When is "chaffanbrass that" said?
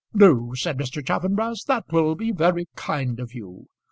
1.05-1.85